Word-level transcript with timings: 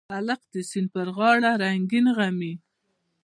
هلک 0.15 0.41
د 0.53 0.55
سیند 0.69 0.87
پر 0.93 1.07
غاړه 1.17 1.51
رنګین 1.63 2.05
غمي 2.17 2.53